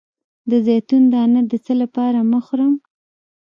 [0.49, 2.73] د زیتون دانه د څه لپاره مه خورم؟